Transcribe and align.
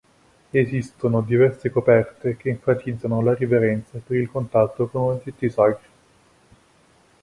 Esistono 0.49 1.21
diverse 1.21 1.69
coperte 1.69 2.35
che 2.35 2.49
enfatizzano 2.49 3.21
la 3.21 3.35
riverenza 3.35 3.99
per 4.03 4.17
il 4.17 4.31
contatto 4.31 4.87
con 4.87 5.01
oggetti 5.11 5.47
sacri. 5.47 5.87